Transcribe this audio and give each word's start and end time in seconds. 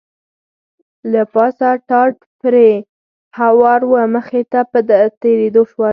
له 1.11 1.21
پاسه 1.33 1.69
ټاټ 1.89 2.15
پرې 2.41 2.69
هوار 3.39 3.81
و، 3.85 3.93
مخې 4.15 4.41
ته 4.51 4.59
په 4.71 4.79
تېرېدو 5.21 5.61
شول. 5.71 5.89